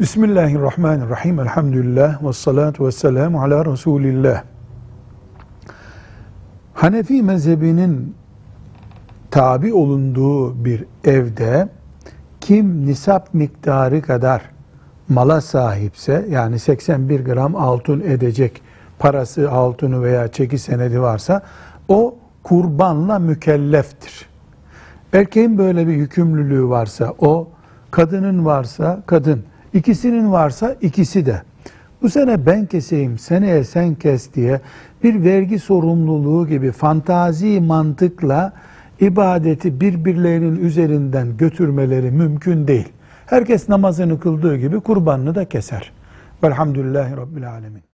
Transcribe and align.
Bismillahirrahmanirrahim. 0.00 1.40
Elhamdülillah 1.40 2.24
ve 2.24 2.32
salatu 2.32 2.86
ve 2.86 2.92
selamu 2.92 3.42
ala 3.42 3.64
Resulillah. 3.66 4.42
Hanefi 6.74 7.22
mezhebinin 7.22 8.14
tabi 9.30 9.74
olunduğu 9.74 10.64
bir 10.64 10.84
evde 11.04 11.68
kim 12.40 12.86
nisap 12.86 13.34
miktarı 13.34 14.02
kadar 14.02 14.42
mala 15.08 15.40
sahipse 15.40 16.26
yani 16.30 16.58
81 16.58 17.20
gram 17.24 17.56
altın 17.56 18.00
edecek 18.00 18.62
parası 18.98 19.50
altını 19.50 20.02
veya 20.02 20.28
çeki 20.28 20.58
senedi 20.58 21.00
varsa 21.00 21.42
o 21.88 22.14
kurbanla 22.42 23.18
mükelleftir. 23.18 24.26
Erkeğin 25.12 25.58
böyle 25.58 25.86
bir 25.86 25.94
yükümlülüğü 25.94 26.68
varsa 26.68 27.14
o, 27.18 27.48
kadının 27.90 28.44
varsa 28.44 29.02
kadın, 29.06 29.44
ikisinin 29.76 30.32
varsa 30.32 30.76
ikisi 30.80 31.26
de. 31.26 31.42
Bu 32.02 32.10
sene 32.10 32.46
ben 32.46 32.66
keseyim, 32.66 33.18
seneye 33.18 33.64
sen 33.64 33.94
kes 33.94 34.34
diye 34.34 34.60
bir 35.02 35.24
vergi 35.24 35.58
sorumluluğu 35.58 36.48
gibi 36.48 36.72
fantazi 36.72 37.60
mantıkla 37.60 38.52
ibadeti 39.00 39.80
birbirlerinin 39.80 40.56
üzerinden 40.56 41.36
götürmeleri 41.36 42.10
mümkün 42.10 42.68
değil. 42.68 42.88
Herkes 43.26 43.68
namazını 43.68 44.20
kıldığı 44.20 44.56
gibi 44.56 44.80
kurbanını 44.80 45.34
da 45.34 45.44
keser. 45.44 45.92
Velhamdülillahi 46.42 47.16
Rabbil 47.16 47.50
Alemin. 47.50 47.95